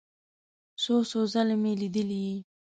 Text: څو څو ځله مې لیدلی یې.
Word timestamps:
څو 0.83 0.95
څو 1.09 1.21
ځله 1.33 1.55
مې 1.61 1.71
لیدلی 1.81 2.19
یې. 2.27 2.37